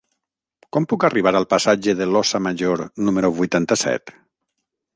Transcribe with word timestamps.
Com 0.77 0.87
puc 0.93 1.03
arribar 1.09 1.33
al 1.39 1.45
passatge 1.51 1.95
de 1.99 2.07
l'Óssa 2.13 2.41
Major 2.47 2.81
número 3.09 3.31
vuitanta-set? 3.43 4.13